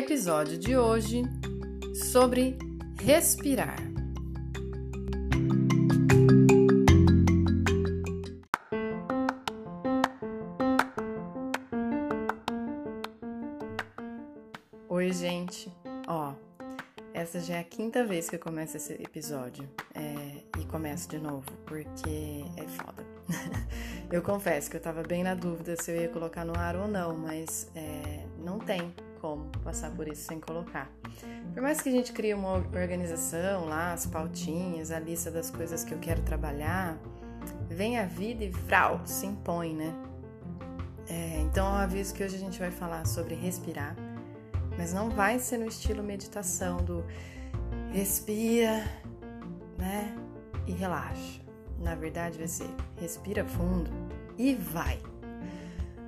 [0.00, 1.24] Episódio de hoje
[2.10, 2.56] sobre
[3.02, 3.76] respirar.
[14.88, 15.70] Oi, gente.
[16.08, 16.32] Ó,
[17.12, 21.18] essa já é a quinta vez que eu começo esse episódio é, e começo de
[21.18, 23.06] novo porque é foda.
[24.10, 26.88] eu confesso que eu tava bem na dúvida se eu ia colocar no ar ou
[26.88, 30.90] não, mas é, não tem como passar por isso sem colocar.
[31.52, 35.84] Por mais que a gente crie uma organização lá, as pautinhas, a lista das coisas
[35.84, 36.98] que eu quero trabalhar,
[37.68, 39.94] vem a vida e vral, se impõe, né?
[41.08, 43.96] É, então eu aviso que hoje a gente vai falar sobre respirar,
[44.78, 47.04] mas não vai ser no estilo meditação do
[47.92, 48.84] respira,
[49.76, 50.16] né?
[50.66, 51.40] E relaxa.
[51.78, 53.90] Na verdade vai ser respira fundo
[54.38, 55.00] e vai.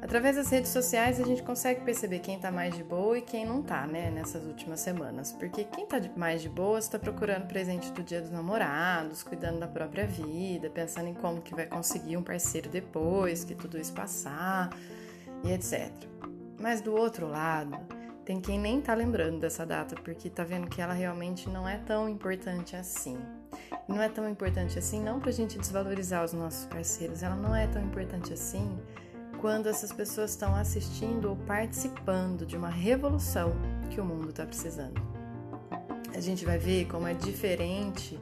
[0.02, 3.46] Através das redes sociais a gente consegue perceber quem tá mais de boa e quem
[3.46, 5.30] não tá, né, nessas últimas semanas.
[5.30, 9.68] Porque quem tá mais de boa está procurando presente do dia dos namorados, cuidando da
[9.68, 14.70] própria vida, pensando em como que vai conseguir um parceiro depois que tudo isso passar
[15.44, 15.92] e etc.
[16.60, 17.78] Mas do outro lado,
[18.24, 21.78] tem quem nem tá lembrando dessa data porque tá vendo que ela realmente não é
[21.78, 23.20] tão importante assim.
[23.86, 27.68] Não é tão importante assim não pra gente desvalorizar os nossos parceiros, ela não é
[27.68, 28.76] tão importante assim
[29.42, 33.52] quando essas pessoas estão assistindo ou participando de uma revolução
[33.90, 35.02] que o mundo está precisando.
[36.14, 38.18] A gente vai ver como é diferente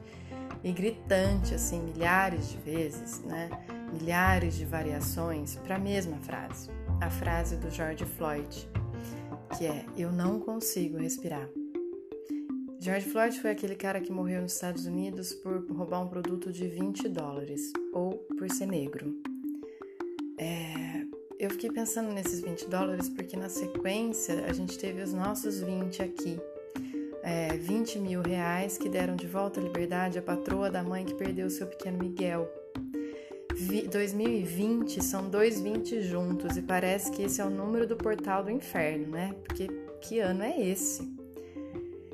[0.63, 3.51] e gritante, assim, milhares de vezes, né?
[3.93, 6.71] Milhares de variações para a mesma frase.
[6.99, 8.67] A frase do George Floyd,
[9.55, 11.47] que é: Eu não consigo respirar.
[12.79, 16.67] George Floyd foi aquele cara que morreu nos Estados Unidos por roubar um produto de
[16.67, 19.30] 20 dólares ou por ser negro.
[21.41, 26.03] Eu fiquei pensando nesses 20 dólares porque na sequência a gente teve os nossos 20
[26.03, 26.39] aqui.
[27.23, 31.15] É, 20 mil reais que deram de volta a liberdade à patroa da mãe que
[31.15, 32.47] perdeu seu pequeno Miguel.
[33.55, 38.43] Vi, 2020 são dois 20 juntos e parece que esse é o número do portal
[38.43, 39.33] do inferno, né?
[39.43, 39.67] Porque
[39.99, 41.11] que ano é esse?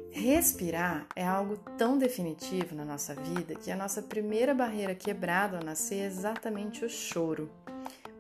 [0.09, 5.65] Respirar é algo tão definitivo na nossa vida que a nossa primeira barreira quebrada ao
[5.65, 7.49] nascer é exatamente o choro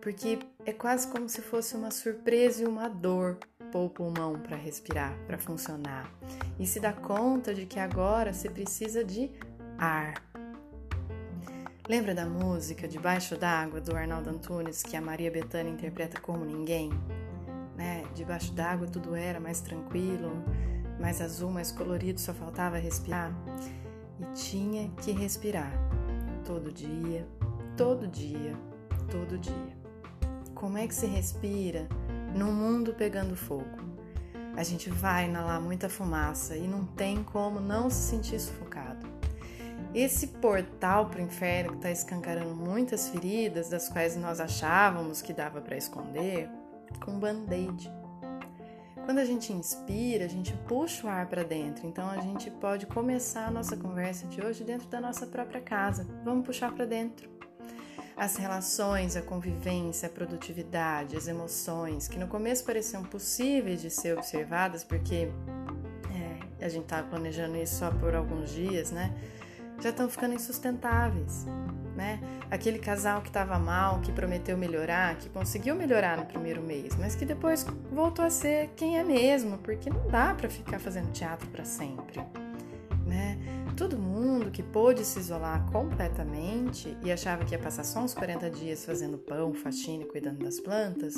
[0.01, 3.37] porque é quase como se fosse uma surpresa e uma dor
[3.71, 6.09] pôr o pulmão para respirar, para funcionar.
[6.59, 9.31] E se dá conta de que agora você precisa de
[9.77, 10.13] ar.
[11.87, 16.89] Lembra da música Debaixo d'Água do Arnaldo Antunes que a Maria Bethânia interpreta como ninguém?
[17.75, 18.03] Né?
[18.13, 20.31] Debaixo d'água tudo era mais tranquilo,
[20.99, 23.31] mais azul, mais colorido, só faltava respirar.
[24.19, 25.71] E tinha que respirar
[26.43, 27.25] todo dia,
[27.77, 28.57] todo dia,
[29.09, 29.86] todo dia
[30.57, 31.87] como é que se respira
[32.35, 33.77] num mundo pegando fogo.
[34.55, 39.07] A gente vai inalar muita fumaça e não tem como não se sentir sufocado.
[39.93, 45.31] Esse portal para o inferno que está escancarando muitas feridas, das quais nós achávamos que
[45.31, 46.49] dava para esconder,
[47.05, 47.91] com band-aid.
[49.05, 52.87] Quando a gente inspira, a gente puxa o ar para dentro, então a gente pode
[52.87, 56.05] começar a nossa conversa de hoje dentro da nossa própria casa.
[56.25, 57.36] Vamos puxar para dentro
[58.17, 64.17] as relações, a convivência, a produtividade, as emoções, que no começo pareciam possíveis de ser
[64.17, 65.29] observadas, porque
[66.59, 69.13] é, a gente estava planejando isso só por alguns dias, né?
[69.79, 71.45] Já estão ficando insustentáveis,
[71.95, 72.19] né?
[72.49, 77.13] Aquele casal que estava mal, que prometeu melhorar, que conseguiu melhorar no primeiro mês, mas
[77.13, 81.47] que depois voltou a ser quem é mesmo, porque não dá para ficar fazendo teatro
[81.49, 82.19] para sempre,
[83.05, 83.37] né?
[83.77, 88.49] Todo mundo que pôde se isolar completamente e achava que ia passar só uns 40
[88.49, 91.13] dias fazendo pão, faxina e cuidando das plantas,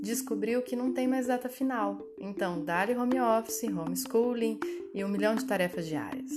[0.00, 2.00] descobriu que não tem mais data final.
[2.16, 4.60] Então, dá-lhe home office, homeschooling
[4.94, 6.30] e um milhão de tarefas diárias.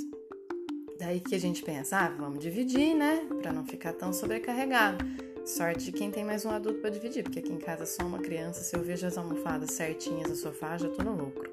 [0.98, 3.28] Daí que a gente pensa, ah, vamos dividir, né?
[3.40, 5.06] Para não ficar tão sobrecarregado.
[5.46, 8.19] Sorte de quem tem mais um adulto para dividir, porque aqui em casa só uma
[8.19, 11.52] criança, se eu vejo as almofadas certinhas no sofá, já tô no lucro.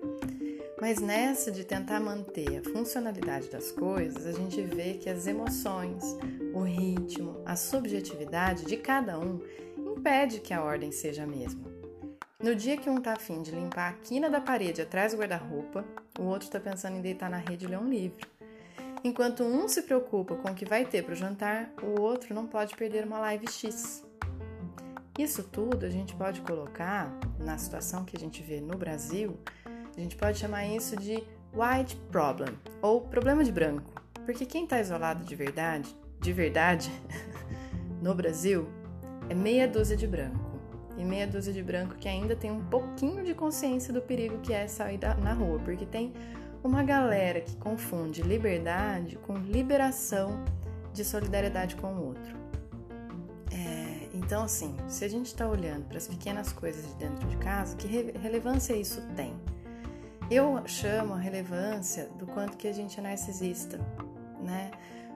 [0.80, 6.16] Mas nessa de tentar manter a funcionalidade das coisas, a gente vê que as emoções,
[6.54, 9.40] o ritmo, a subjetividade de cada um
[9.76, 11.68] impede que a ordem seja a mesma.
[12.40, 15.84] No dia que um tá afim de limpar a quina da parede atrás do guarda-roupa,
[16.20, 18.28] o outro tá pensando em deitar na rede e ler um livro.
[19.02, 22.46] Enquanto um se preocupa com o que vai ter para o jantar, o outro não
[22.46, 24.04] pode perder uma live X.
[25.18, 29.36] Isso tudo a gente pode colocar na situação que a gente vê no Brasil,
[29.98, 31.22] a gente pode chamar isso de
[31.52, 33.90] white problem ou problema de branco,
[34.24, 36.90] porque quem está isolado de verdade, de verdade,
[38.00, 38.68] no Brasil,
[39.28, 40.38] é meia dúzia de branco
[40.96, 44.52] e meia dúzia de branco que ainda tem um pouquinho de consciência do perigo que
[44.52, 46.12] é sair na rua, porque tem
[46.62, 50.44] uma galera que confunde liberdade com liberação
[50.92, 52.38] de solidariedade com o outro.
[54.28, 57.74] Então, assim, se a gente está olhando para as pequenas coisas de dentro de casa,
[57.76, 59.32] que re relevância isso tem?
[60.30, 63.80] Eu chamo a relevância do quanto que a gente é narcisista,
[64.42, 64.70] né?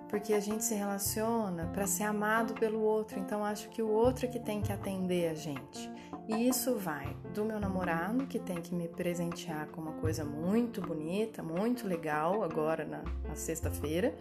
[0.08, 4.24] Porque a gente se relaciona para ser amado pelo outro, então acho que o outro
[4.24, 5.90] é que tem que atender a gente.
[6.26, 10.80] E isso vai do meu namorado, que tem que me presentear com uma coisa muito
[10.80, 14.14] bonita, muito legal, agora na, na sexta-feira,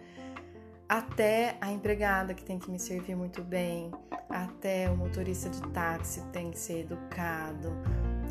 [0.86, 3.90] até a empregada que tem que me servir muito bem,
[4.28, 7.72] até o motorista de táxi tem que ser educado,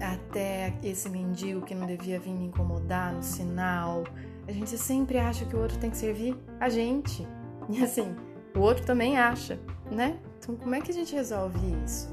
[0.01, 4.03] até esse mendigo que não devia vir me incomodar no sinal.
[4.47, 7.27] A gente sempre acha que o outro tem que servir a gente.
[7.69, 8.15] E assim,
[8.55, 9.59] o outro também acha,
[9.89, 10.19] né?
[10.37, 12.09] Então, como é que a gente resolve isso?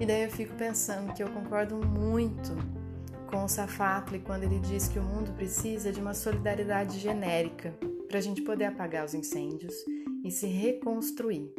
[0.00, 2.56] E daí eu fico pensando que eu concordo muito
[3.30, 7.74] com o Safatli quando ele diz que o mundo precisa de uma solidariedade genérica
[8.08, 9.74] para a gente poder apagar os incêndios
[10.24, 11.52] e se reconstruir.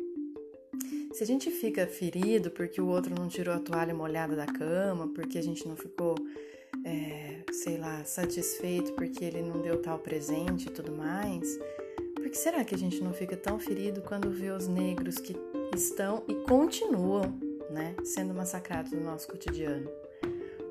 [1.12, 5.08] Se a gente fica ferido porque o outro não tirou a toalha molhada da cama,
[5.08, 6.16] porque a gente não ficou,
[6.86, 11.60] é, sei lá, satisfeito porque ele não deu tal presente e tudo mais,
[12.16, 15.36] por que será que a gente não fica tão ferido quando vê os negros que
[15.76, 17.38] estão e continuam
[17.70, 19.90] né, sendo massacrados no nosso cotidiano?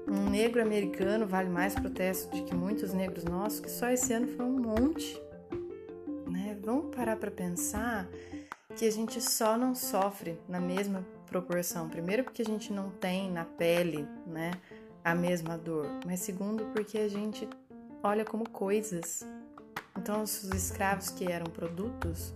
[0.07, 4.29] Um negro americano vale mais protesto de que muitos negros nossos, que só esse ano
[4.29, 5.21] foi um monte
[6.69, 8.07] vamos parar para pensar
[8.77, 11.89] que a gente só não sofre na mesma proporção.
[11.89, 14.53] Primeiro, porque a gente não tem na pele, né,
[15.05, 17.49] a mesma dor, mas segundo, porque a gente
[18.03, 19.27] olha como coisas.
[19.97, 22.35] Então, os escravos que eram produtos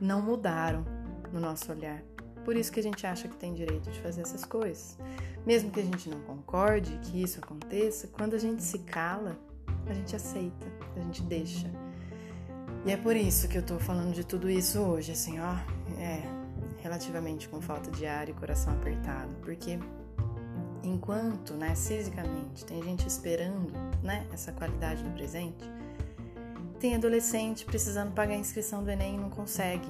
[0.00, 0.84] não mudaram
[1.32, 2.02] no nosso olhar.
[2.44, 4.98] Por isso que a gente acha que tem direito de fazer essas coisas.
[5.46, 9.38] Mesmo que a gente não concorde que isso aconteça, quando a gente se cala,
[9.86, 10.66] a gente aceita,
[10.96, 11.70] a gente deixa.
[12.84, 15.56] E é por isso que eu tô falando de tudo isso hoje, assim, ó,
[16.04, 16.22] é,
[16.82, 19.78] relativamente com falta de ar e coração apertado, porque
[20.82, 23.72] enquanto, né, fisicamente, tem gente esperando,
[24.02, 25.64] né, essa qualidade do presente,
[26.78, 29.88] tem adolescente precisando pagar a inscrição do Enem e não consegue.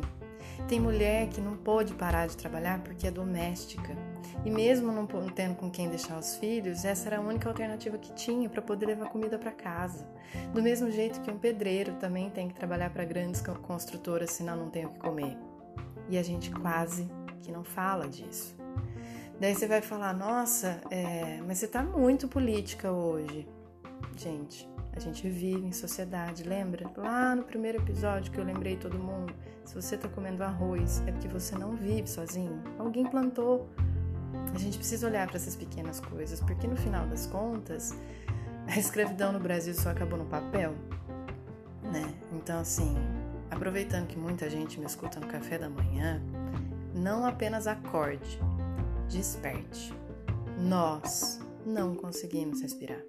[0.68, 3.96] Tem mulher que não pôde parar de trabalhar porque é doméstica.
[4.44, 8.12] E mesmo não tendo com quem deixar os filhos, essa era a única alternativa que
[8.12, 10.06] tinha para poder levar comida para casa.
[10.52, 14.70] Do mesmo jeito que um pedreiro também tem que trabalhar para grandes construtoras, senão não
[14.70, 15.36] tem o que comer.
[16.08, 17.08] E a gente quase
[17.42, 18.56] que não fala disso.
[19.40, 23.48] Daí você vai falar, nossa, é, mas você tá muito política hoje.
[24.16, 26.88] Gente, a gente vive em sociedade, lembra?
[26.96, 29.34] Lá no primeiro episódio que eu lembrei todo mundo,
[29.64, 32.62] se você está comendo arroz, é porque você não vive sozinho.
[32.78, 33.68] Alguém plantou.
[34.54, 37.92] A gente precisa olhar para essas pequenas coisas, porque no final das contas,
[38.68, 40.74] a escravidão no Brasil só acabou no papel,
[41.82, 42.14] né?
[42.32, 42.94] Então, assim,
[43.54, 46.20] aproveitando que muita gente me escuta no café da manhã,
[46.94, 48.38] não apenas acorde,
[49.08, 49.94] desperte.
[50.58, 53.02] Nós não conseguimos respirar.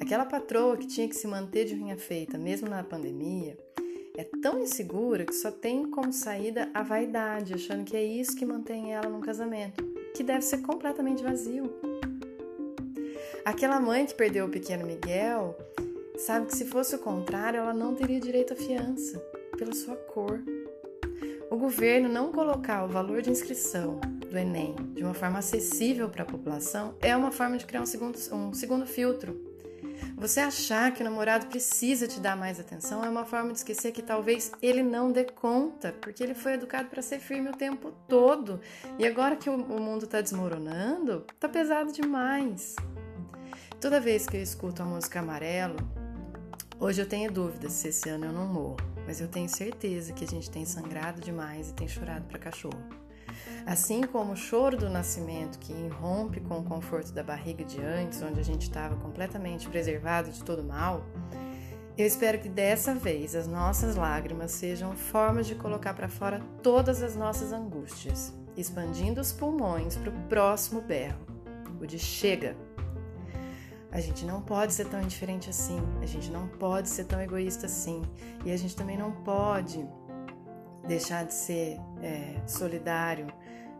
[0.00, 3.56] Aquela patroa que tinha que se manter de unha feita, mesmo na pandemia,
[4.16, 8.44] é tão insegura que só tem como saída a vaidade, achando que é isso que
[8.44, 9.82] mantém ela num casamento,
[10.14, 11.72] que deve ser completamente vazio.
[13.44, 15.56] Aquela mãe que perdeu o pequeno Miguel
[16.16, 19.20] sabe que se fosse o contrário, ela não teria direito à fiança,
[19.56, 20.42] pela sua cor.
[21.50, 26.22] O governo não colocar o valor de inscrição do Enem de uma forma acessível para
[26.22, 29.54] a população é uma forma de criar um segundo, um segundo filtro
[30.16, 33.92] você achar que o namorado precisa te dar mais atenção é uma forma de esquecer
[33.92, 37.92] que talvez ele não dê conta, porque ele foi educado para ser firme o tempo
[38.08, 38.60] todo.
[38.98, 42.76] E agora que o mundo está desmoronando, tá pesado demais.
[43.80, 45.76] Toda vez que eu escuto a música Amarelo,
[46.78, 50.24] hoje eu tenho dúvidas se esse ano eu não morro, mas eu tenho certeza que
[50.24, 52.82] a gente tem sangrado demais e tem chorado para cachorro.
[53.66, 58.20] Assim como o choro do nascimento, que irrompe com o conforto da barriga de antes,
[58.22, 61.04] onde a gente estava completamente preservado de todo mal,
[61.96, 67.02] eu espero que dessa vez as nossas lágrimas sejam formas de colocar para fora todas
[67.02, 71.24] as nossas angústias, expandindo os pulmões para o próximo berro,
[71.80, 72.56] o de chega,
[73.94, 77.66] A gente não pode ser tão indiferente assim, a gente não pode ser tão egoísta
[77.66, 78.02] assim,
[78.44, 79.88] e a gente também não pode
[80.84, 83.28] deixar de ser é, solidário,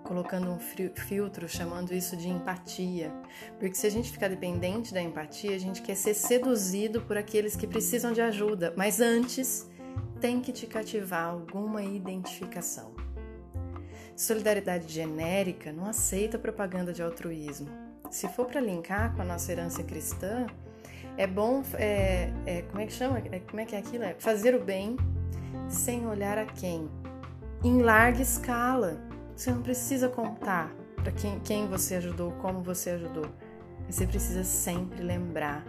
[0.04, 3.12] colocando um filtro, chamando isso de empatia.
[3.58, 7.56] Porque se a gente ficar dependente da empatia, a gente quer ser seduzido por aqueles
[7.56, 9.68] que precisam de ajuda, mas antes
[10.20, 12.94] tem que te cativar alguma identificação.
[14.14, 17.83] Solidariedade genérica não aceita propaganda de altruísmo.
[18.14, 20.46] Se for para linkar com a nossa herança cristã,
[21.16, 23.18] é bom, é, é, como é que chama?
[23.18, 24.04] É, como é que é aquilo?
[24.04, 24.96] É fazer o bem
[25.68, 26.88] sem olhar a quem.
[27.64, 29.04] Em larga escala.
[29.34, 33.26] Você não precisa contar para quem, quem você ajudou, como você ajudou.
[33.90, 35.66] Você precisa sempre lembrar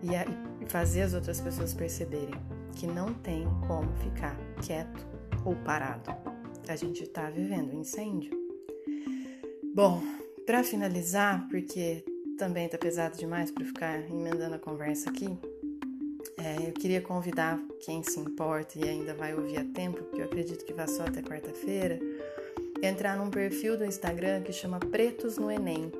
[0.00, 0.24] e, a,
[0.60, 2.40] e fazer as outras pessoas perceberem
[2.76, 5.04] que não tem como ficar quieto
[5.44, 6.14] ou parado.
[6.68, 8.30] A gente está vivendo um incêndio.
[9.74, 10.00] Bom,
[10.48, 12.02] para finalizar, porque
[12.38, 15.28] também está pesado demais para ficar emendando a conversa aqui,
[16.38, 20.24] é, eu queria convidar quem se importa e ainda vai ouvir a tempo, porque eu
[20.24, 21.98] acredito que vai só até quarta-feira,
[22.82, 25.92] entrar num perfil do Instagram que chama Pretos no Enem.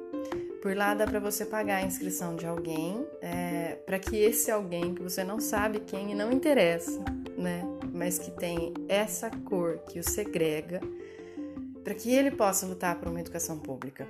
[0.62, 4.95] Por lá dá para você pagar a inscrição de alguém, é, para que esse alguém
[4.95, 7.05] que você não sabe quem e não interessa,
[7.37, 7.62] né,
[7.93, 10.81] mas que tem essa cor que o segrega,
[11.85, 14.09] para que ele possa lutar por uma educação pública,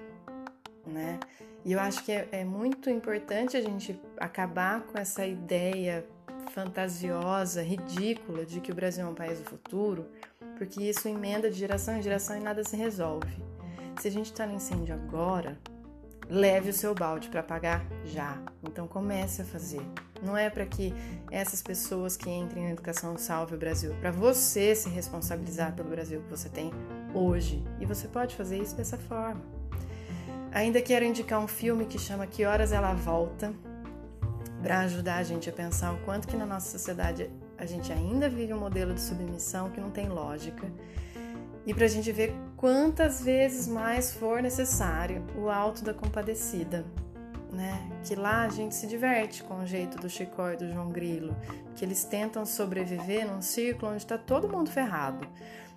[0.99, 1.21] né?
[1.65, 6.05] E eu acho que é, é muito importante a gente acabar com essa ideia
[6.53, 10.07] fantasiosa, ridícula de que o Brasil é um país do futuro,
[10.57, 13.43] porque isso emenda de geração em geração e nada se resolve.
[14.01, 15.59] Se a gente está no incêndio agora,
[16.29, 18.41] leve o seu balde para apagar já.
[18.63, 19.83] Então comece a fazer.
[20.23, 20.93] Não é para que
[21.31, 26.23] essas pessoas que entrem na educação salve o Brasil, para você se responsabilizar pelo Brasil
[26.23, 26.71] que você tem
[27.15, 27.63] hoje.
[27.81, 29.58] E você pode fazer isso dessa forma.
[30.53, 33.53] Ainda quero indicar um filme que chama Que Horas Ela Volta,
[34.63, 38.29] para ajudar a gente a pensar o quanto que na nossa sociedade a gente ainda
[38.29, 40.67] vive um modelo de submissão que não tem lógica
[41.67, 46.87] e para a gente ver quantas vezes mais for necessário o alto da compadecida,
[47.53, 47.91] né?
[48.03, 51.37] Que lá a gente se diverte com o jeito do Chicó e do João Grilo,
[51.77, 55.29] que eles tentam sobreviver num círculo onde está todo mundo ferrado,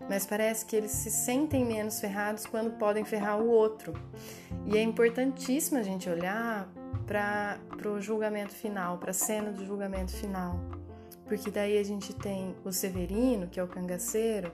[0.09, 3.93] mas parece que eles se sentem menos ferrados quando podem ferrar o outro.
[4.65, 6.69] E é importantíssimo a gente olhar
[7.05, 10.59] para o julgamento final, para a cena do julgamento final.
[11.25, 14.51] Porque daí a gente tem o Severino, que é o cangaceiro,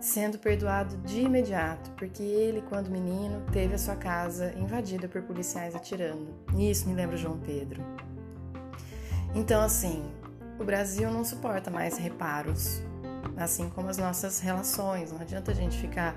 [0.00, 5.74] sendo perdoado de imediato, porque ele, quando menino, teve a sua casa invadida por policiais
[5.74, 6.34] atirando.
[6.56, 7.82] Isso me lembra João Pedro.
[9.34, 10.04] Então, assim,
[10.58, 12.82] o Brasil não suporta mais reparos,
[13.36, 15.12] assim como as nossas relações.
[15.12, 16.16] Não adianta a gente ficar